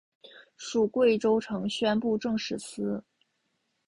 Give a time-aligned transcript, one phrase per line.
[0.57, 3.03] 属贵州承宣布政使司。